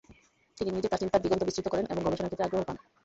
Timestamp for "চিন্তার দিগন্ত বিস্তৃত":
1.01-1.67